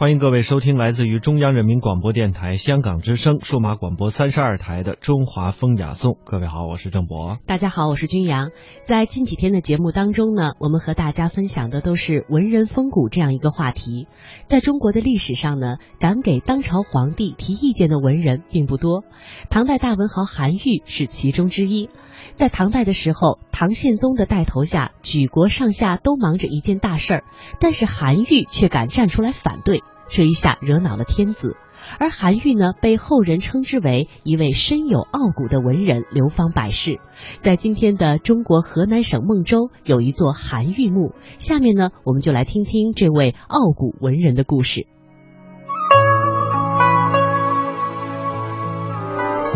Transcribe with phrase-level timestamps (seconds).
[0.00, 6.12] 欢迎各位收听来自于中央人民广播电台香港之声数码广播三十二台的《中华风雅颂》。
[6.24, 7.36] 各位好，我是郑博。
[7.44, 8.50] 大家好，我是君阳。
[8.82, 14.08] 在近几天的节目当中呢，我们和大家分享的都是文人风骨这样一个话题。
[14.46, 19.04] 在中国的历史上呢，敢给当朝皇帝提意见的文人并不多，
[19.50, 21.90] 唐代大文豪韩愈是其中之一。
[22.36, 27.24] 在唐代的时候，唐宪宗的带头下，举国上下都忙着一件大事儿，
[27.60, 31.56] 但是韩愈却敢站出来反对，这一下惹恼了天子。
[31.98, 37.00] 而韩愈呢，被后人称之为一位深有傲骨的文人，流芳百世。
[37.38, 44.86] 在今天的中国河南省孟州有一座韩愈墓，下面呢，我们就来听听这位傲骨文人的故事。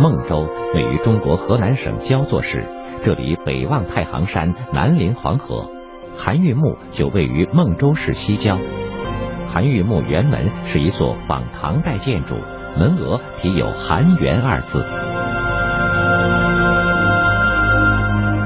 [0.01, 2.65] 孟州位于中国河南省焦作市，
[3.05, 5.71] 这里北望太行山，南临黄河。
[6.17, 8.59] 韩愈墓就位于孟州市西郊。
[9.55, 12.35] 韩愈墓原门是一座仿唐代建筑，
[12.77, 14.85] 门额题有“韩园”二字。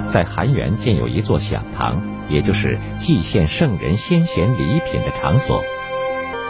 [0.09, 5.63] 在韩园建有一座享堂，也就是祭献圣人先贤礼品的场所。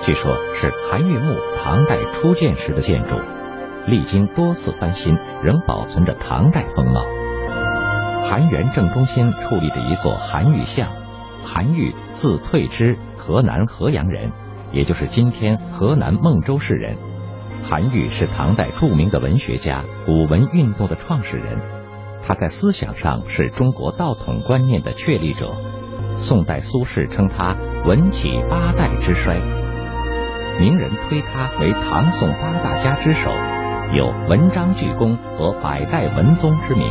[0.02, 3.14] 据说是韩愈墓唐代初建时的建筑。
[3.86, 7.04] 历经多次翻新，仍保存着唐代风貌。
[8.28, 10.88] 韩园正中心矗立着一座韩愈像。
[11.44, 14.32] 韩愈字退之，河南河阳人，
[14.72, 16.96] 也就是今天河南孟州市人。
[17.64, 21.58] 韩愈是唐代著名的文学家，古文运动的创始人。
[22.22, 25.56] 他在思想上是中国道统观念的确立者。
[26.16, 29.40] 宋代苏轼称他文起八代之衰，
[30.60, 33.30] 名人推他为唐宋八大家之首。
[33.94, 36.82] 有文章巨公和百代文宗之名，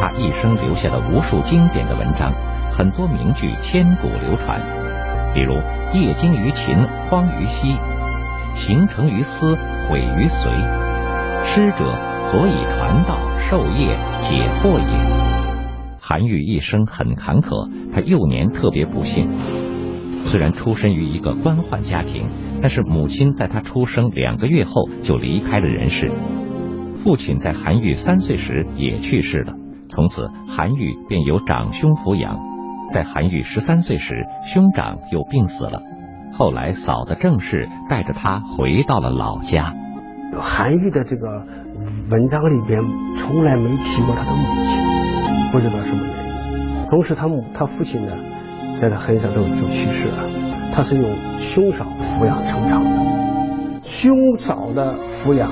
[0.00, 2.32] 他一生留下了无数经典的文章，
[2.70, 4.60] 很多名句千古流传。
[5.34, 5.54] 比如
[5.98, 6.74] “业精于勤，
[7.08, 7.76] 荒于嬉；
[8.54, 9.56] 行成于思，
[9.88, 10.52] 毁于随。
[11.42, 11.92] 师者，
[12.30, 15.30] 所以传道授业解惑也。”
[16.00, 19.30] 韩愈一生很坎坷，他幼年特别不幸。
[20.24, 22.26] 虽然出身于一个官宦家庭，
[22.60, 26.10] 但是母亲在他出生两个月后就离开了人世，
[26.94, 29.54] 父亲在韩愈三岁时也去世了。
[29.88, 32.49] 从此，韩愈便由长兄抚养。
[32.92, 35.82] 在韩愈十三岁时，兄长又病死了。
[36.32, 39.74] 后来，嫂子郑氏带着他回到了老家。
[40.40, 41.46] 韩愈的这个
[42.08, 42.82] 文章里边
[43.16, 46.88] 从来没提过他的母亲，不知道什么原因。
[46.88, 48.12] 同时，他母他父亲呢？
[48.80, 50.24] 在他很小就就去世了，
[50.72, 53.80] 他是用兄嫂抚养成长的。
[53.82, 55.50] 兄嫂的抚养，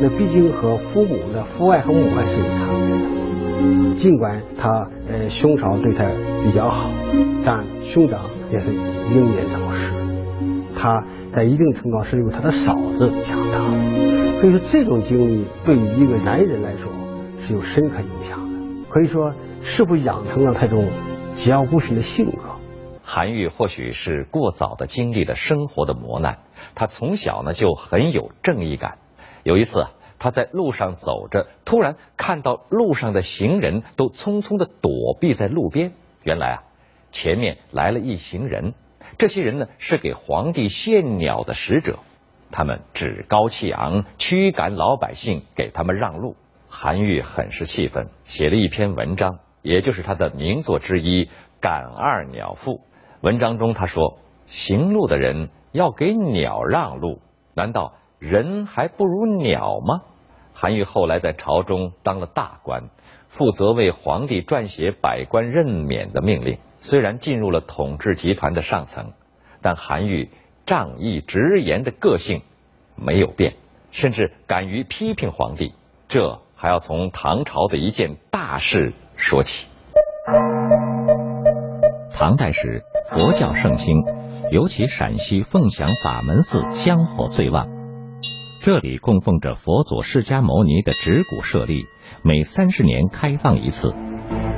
[0.00, 3.13] 那毕竟和父母的父爱和母爱是有差别的。
[3.94, 6.10] 尽管他呃兄嫂对他
[6.44, 6.90] 比较好，
[7.44, 9.94] 但兄长也是英年早逝。
[10.76, 16.92] 他在一定程度上是由他的嫂子养大的，所以说这种经历对一个男人来说
[17.38, 18.58] 是有深刻影响的。
[18.90, 20.90] 可以说，是否养成了他这种
[21.34, 22.56] 桀骜不驯的性格？
[23.02, 26.38] 韩愈或许是过早的经历了生活的磨难，
[26.74, 28.98] 他从小呢就很有正义感。
[29.42, 29.86] 有一次，
[30.24, 34.90] 他在路上走着，突然看到路上的行人都匆匆的躲
[35.20, 35.92] 避在路边。
[36.22, 36.62] 原来啊，
[37.12, 38.72] 前面来了一行人，
[39.18, 41.98] 这些人呢是给皇帝献鸟的使者，
[42.50, 46.36] 他们趾高气昂，驱赶老百姓，给他们让路。
[46.70, 51.24] 韩愈很是气愤，写了一篇文章，也就是他的名作之一
[51.60, 52.76] 《赶二鸟赋》。
[53.20, 54.16] 文章中他说
[54.48, 57.20] ：“行路的人要给鸟让路，
[57.54, 60.00] 难道人还不如鸟吗？”
[60.54, 62.88] 韩愈后来在朝中当了大官，
[63.28, 66.58] 负责为皇帝撰写百官任免的命令。
[66.78, 69.12] 虽然进入了统治集团的上层，
[69.60, 70.30] 但韩愈
[70.64, 72.40] 仗义直言的个性
[72.96, 73.56] 没有变，
[73.90, 75.74] 甚至敢于批评皇帝。
[76.08, 79.66] 这还要从唐朝的一件大事说起。
[82.10, 82.82] 唐代时。
[83.06, 84.02] 佛教盛行，
[84.50, 87.73] 尤其陕西凤翔法门寺香火最旺。
[88.64, 91.86] 这里供奉着佛祖释迦牟尼的指骨舍利，
[92.22, 93.94] 每三十年开放一次。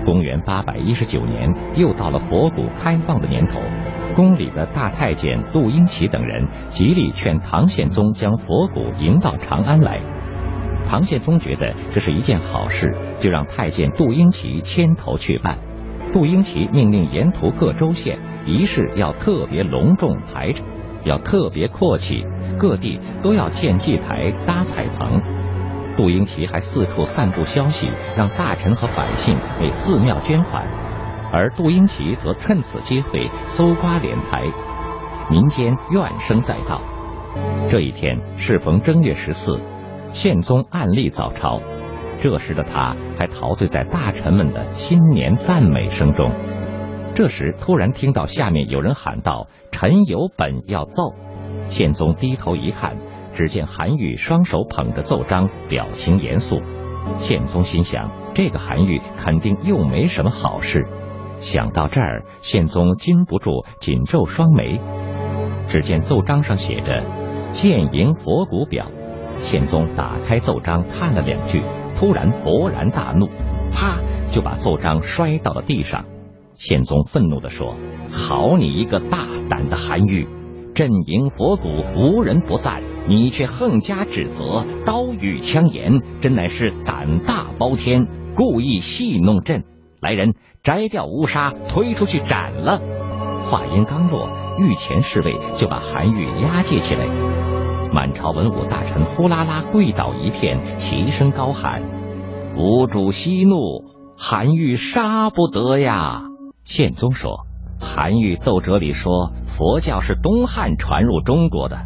[0.05, 3.58] 公元八百一十九年，又到了佛骨开放的年头，
[4.14, 10.00] 宫里的大太监杜英奇等人极力劝唐宪宗将佛骨迎到长安来。
[10.88, 15.59] 唐宪宗觉得这是一件好事，就让太监杜英奇牵头去办。
[16.12, 20.64] 杜英奇命令沿途各州县仪式要特别隆重排场，
[21.06, 22.26] 要特别阔气，
[22.58, 25.23] 各地都要建祭台、搭彩棚。
[25.97, 30.67] 杜英奇还四处散布消息，让大臣和百姓为寺庙捐款，
[31.32, 34.43] 而杜英奇则趁此机会搜刮敛财。
[35.31, 36.81] 民间怨声载道。
[37.69, 39.62] 这一天适逢正月十四，
[40.11, 41.61] 宪宗按例早朝。
[42.19, 46.31] 这时的他还陶醉在大臣们的新年赞美声中。
[47.16, 51.14] 这时突然听到下面有人喊道：“臣有本要奏。”
[51.64, 52.98] 宪宗低头一看，
[53.32, 56.60] 只见韩愈双手捧着奏章，表情严肃。
[57.16, 60.86] 宪宗心想：这个韩愈肯定又没什么好事。
[61.38, 64.78] 想到这儿，宪宗禁不住紧皱双眉。
[65.66, 67.02] 只见奏章上写着
[67.52, 68.88] “建营佛骨表”，
[69.40, 71.62] 宪宗打开奏章看了两句，
[71.94, 73.26] 突然勃然大怒，
[73.72, 76.04] 啪就把奏章摔到了地上。
[76.56, 77.75] 宪宗愤怒地说
[78.11, 80.26] ：“好你一个大胆的韩愈！
[80.75, 88.06] 镇营佛骨无人不赞，你却横加指责，刀语枪言，真乃是胆大包天，
[88.37, 89.64] 故意戏弄朕。
[90.00, 92.81] 来人，摘掉乌纱，推出去斩了！”
[93.49, 94.29] 话音刚落，
[94.59, 97.06] 御前侍卫就把韩愈押解起来。
[97.93, 101.82] 满朝文武大臣呼啦啦跪倒一片，齐声高喊
[102.59, 103.85] ：“吾主息怒，
[104.19, 106.25] 韩愈杀不得呀！”
[106.66, 107.46] 宪宗说
[107.80, 111.78] ：“韩愈奏折里说，佛教是东汉传入中国的，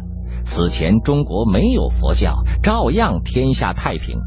[0.43, 4.17] 此前中国没有佛教，照样天下太平。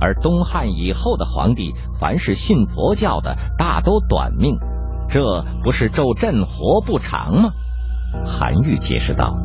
[0.00, 4.58] 而东汉以后的皇帝，凡是信佛教的，大都短命。”
[5.08, 7.50] 这不是咒朕活不长吗？
[8.24, 9.36] 韩愈解释道：“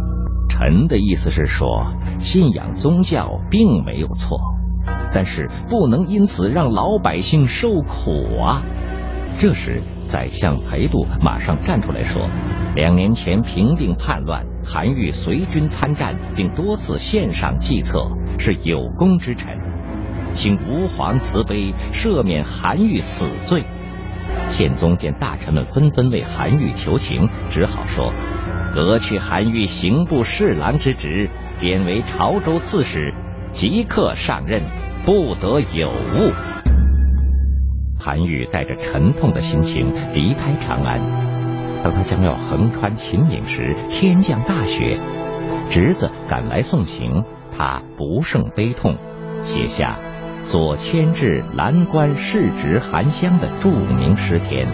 [0.49, 1.85] 臣的意思是说，
[2.19, 4.39] 信仰宗教并没有错，
[5.13, 8.63] 但是不能因此让老百姓受苦啊。”
[9.37, 12.27] 这时，宰相裴度马上站出来说
[12.75, 17.99] ：“两年前平定叛乱，韩愈随军参战，并多次献上计策，
[18.39, 19.59] 是有功之臣，
[20.33, 23.63] 请吾皇慈悲，赦免韩愈死罪。”
[24.47, 28.11] 宪宗见大臣们纷纷为韩愈求情，只好说
[28.73, 33.13] ：“革去韩愈刑部侍郎之职，贬为潮州刺史，
[33.51, 34.63] 即刻上任，
[35.05, 36.31] 不得有误。”
[37.99, 40.99] 韩愈带着沉痛的心情离开长安。
[41.83, 44.99] 当他将要横穿秦岭时，天降大雪，
[45.69, 47.23] 侄子赶来送行，
[47.55, 48.95] 他不胜悲痛，
[49.41, 49.97] 写下。
[50.43, 54.65] 左迁至蓝关世侄韩湘的著名诗篇：“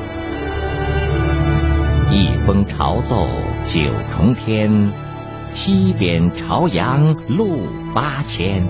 [2.13, 3.25] 一封朝奏
[3.65, 3.81] 九
[4.11, 4.91] 重天，
[5.53, 7.61] 西贬朝阳路
[7.95, 8.63] 八千。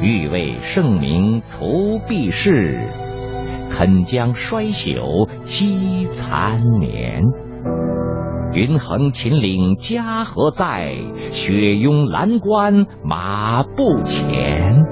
[0.00, 2.88] 欲为圣明除弊事，
[3.70, 7.22] 肯将衰朽惜残年。
[8.52, 10.96] 云横秦岭家何在？
[11.30, 14.84] 雪拥蓝关马不前。”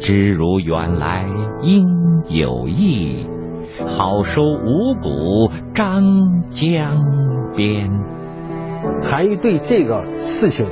[0.00, 1.24] 知如远来
[1.62, 1.84] 应
[2.28, 3.26] 有意，
[3.86, 6.02] 好收五谷张
[6.50, 6.98] 江
[7.56, 7.88] 边。
[9.02, 10.66] 韩愈对这个事情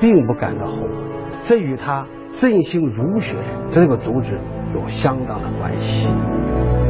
[0.00, 1.04] 并不感到后悔，
[1.42, 3.36] 这与他振兴儒学
[3.70, 4.40] 这个主旨
[4.80, 6.12] 有相当的关系。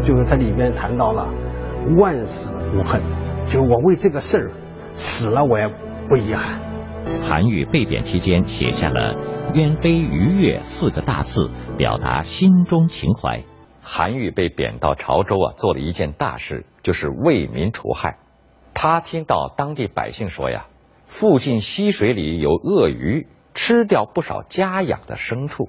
[0.02, 1.32] 就是他里面谈到了
[1.96, 3.00] 万死无恨，
[3.46, 4.50] 就我为这个事儿
[4.92, 5.68] 死了我也
[6.08, 6.60] 不遗憾。
[7.22, 9.14] 韩愈被贬期间写下了。
[9.54, 13.44] 鸢飞鱼跃四个大字，表达心中情怀。
[13.80, 18.18] 韩愈被贬到潮州啊，做了一件大事，就是为民除害。
[18.74, 20.66] 他听到当地百姓说呀，
[21.04, 25.68] 附近溪水里有鳄鱼，吃掉不少家养的牲畜。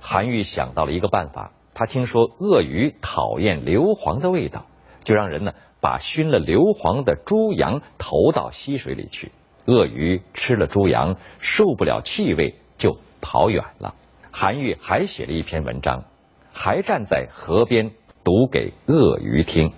[0.00, 4.64] 韩愈想到了一个办法，他听说鳄鱼讨厌硫磺的味道，
[5.04, 9.30] 就让人呢把熏了硫磺的猪羊投到溪水里去。
[9.66, 12.98] 鳄鱼吃了猪羊，受不了气味，就。
[13.28, 13.94] 跑远了。
[14.30, 16.04] 韩愈还写了一篇文章，
[16.52, 17.90] 还站在河边
[18.22, 19.72] 读给鳄鱼听。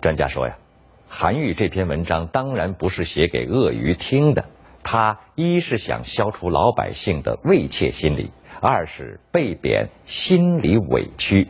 [0.00, 0.56] 专家说呀，
[1.06, 4.46] 韩愈这篇文章当然不是写给鳄鱼听的。
[4.82, 8.30] 他一是想消除老百姓的畏怯心理，
[8.60, 11.48] 二是被贬心里委屈，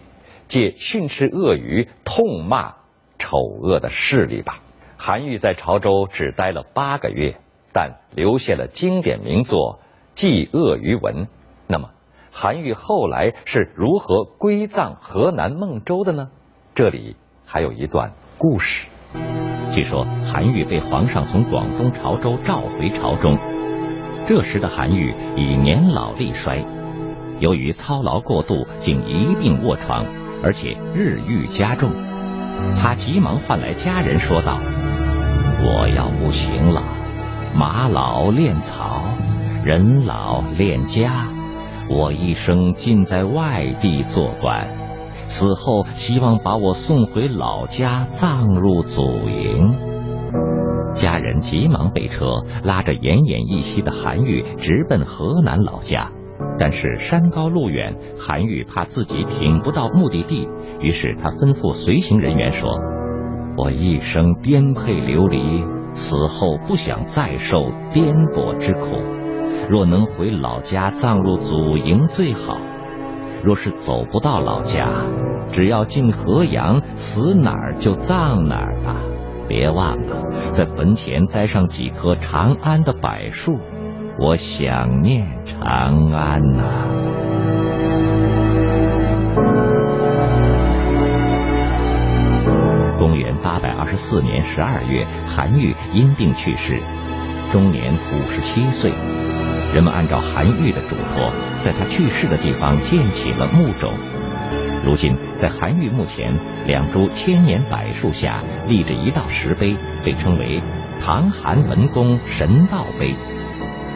[0.49, 2.75] 借训斥鳄鱼、痛骂
[3.19, 4.61] 丑恶的势力吧。
[4.97, 7.37] 韩愈在潮州只待了八个月，
[7.73, 9.81] 但留下了经典名作。
[10.17, 11.25] 《祭鳄鱼文》，
[11.67, 11.91] 那么
[12.31, 16.29] 韩愈后来是如何归葬河南孟州的呢？
[16.73, 18.89] 这里还有一段故事。
[19.73, 23.37] 据说韩愈被皇上从广东潮州召回朝中，
[24.25, 26.65] 这时的韩愈已年老力衰，
[27.41, 30.07] 由于操劳过度，竟一病卧床，
[30.43, 31.91] 而且日愈加重。
[32.77, 34.59] 他急忙唤来家人，说道
[35.63, 36.83] ：“我要不行了，
[37.55, 39.03] 马老练草。”
[39.65, 41.27] 人老恋家，
[41.89, 44.69] 我一生尽在外地做官，
[45.27, 49.75] 死后希望把我送回老家，葬入祖茔。
[50.93, 56.11] 家人急忙备车，拉着奄奄一息的韩愈直奔河南老家。
[56.59, 60.49] 但是山高路远，韩愈怕自己挺不到目的地，
[60.81, 62.71] 于是他吩咐随行人员说
[63.59, 68.97] ：“我一生颠沛流离，死后不想再受颠簸之苦。
[69.69, 72.57] 若能回老家葬入祖茔最好。
[73.43, 74.87] 若是走不到老家，
[75.49, 78.97] 只要进河阳，死哪儿就葬哪儿吧！
[79.49, 83.59] 别忘了，在坟前栽上几棵长安的柏树。”
[84.17, 86.87] 我想念长安呐。
[92.97, 96.81] 公元八百二十四年十二月，韩愈因病去世，
[97.53, 98.93] 终年五十七岁。
[99.75, 103.93] 人们按照韩愈的嘱托，在他去世的地方建起了墓冢。
[104.87, 106.33] 如今，在韩愈墓前
[106.69, 110.63] 两株千年柏树下立着一道石碑，被称为
[111.05, 113.17] “唐韩文公神道碑”。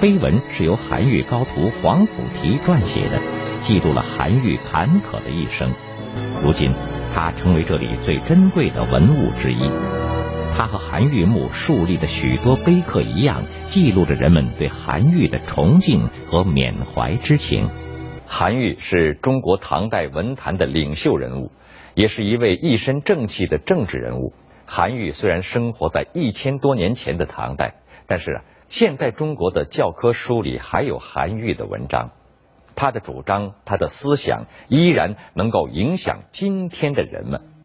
[0.01, 3.21] 碑文是由韩愈高徒黄甫提撰写的，
[3.63, 5.73] 记录了韩愈坎坷的一生。
[6.41, 6.73] 如今，
[7.13, 9.59] 他成为这里最珍贵的文物之一。
[10.57, 17.69] 他和韩愈墓树立的许多碑刻一样，记录着人们对韩愈的崇敬和缅怀之情。
[18.25, 21.51] 韩愈是中国唐代文坛的领袖人物，
[21.95, 24.33] 也是一位一身正气的政治人物。
[24.65, 27.75] 韩愈虽然生活在一千多年前的唐代，
[28.07, 28.43] 但是啊。
[28.69, 32.11] 现在中国的教科书里还有韩愈的文章，
[32.75, 37.49] 他的主张、他的思想依然能够影响今天的人们。